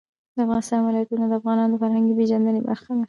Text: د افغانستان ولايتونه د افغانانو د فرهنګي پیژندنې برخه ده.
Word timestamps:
د 0.35 0.37
افغانستان 0.45 0.79
ولايتونه 0.83 1.25
د 1.27 1.33
افغانانو 1.39 1.73
د 1.73 1.79
فرهنګي 1.81 2.13
پیژندنې 2.19 2.61
برخه 2.67 2.89
ده. 2.95 2.99